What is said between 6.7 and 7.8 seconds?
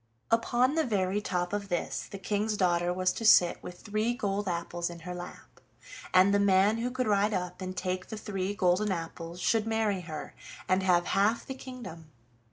who could ride up and